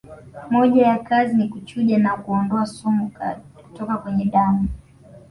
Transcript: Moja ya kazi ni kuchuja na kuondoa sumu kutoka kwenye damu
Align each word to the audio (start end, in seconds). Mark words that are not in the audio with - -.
Moja 0.49 0.83
ya 0.87 0.97
kazi 0.99 1.35
ni 1.35 1.49
kuchuja 1.49 1.97
na 1.99 2.17
kuondoa 2.17 2.65
sumu 2.65 3.11
kutoka 3.55 3.97
kwenye 3.97 4.25
damu 4.25 4.69